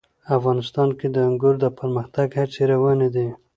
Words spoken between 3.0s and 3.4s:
دي.